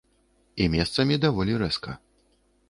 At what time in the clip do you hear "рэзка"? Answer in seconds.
1.65-1.91